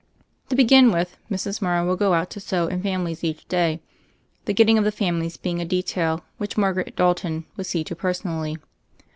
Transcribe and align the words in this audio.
To 0.49 0.55
begin 0.55 0.91
with, 0.91 1.15
Mrs. 1.29 1.61
Morrow 1.61 1.87
would 1.87 1.99
go 1.99 2.15
out 2.15 2.31
to 2.31 2.39
sew 2.39 2.65
in 2.65 2.81
families 2.81 3.23
each 3.23 3.47
day, 3.47 3.83
the 4.45 4.53
getting 4.55 4.79
of 4.79 4.83
the 4.83 4.91
families 4.91 5.37
being 5.37 5.61
a 5.61 5.63
detail 5.63 6.23
which 6.39 6.57
Margaret 6.57 6.95
Dalton 6.95 7.45
would 7.55 7.67
see 7.67 7.83
to 7.83 7.95
personally. 7.95 8.57